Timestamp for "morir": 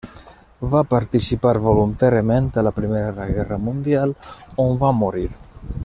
5.05-5.29